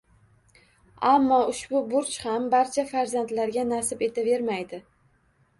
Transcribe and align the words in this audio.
Ammo 1.09 1.37
ushbu 1.51 1.81
burch 1.91 2.15
ham 2.29 2.47
barcha 2.55 2.87
farzandlarga 2.95 3.67
nasib 3.75 4.03
etavermaydi. 4.09 4.85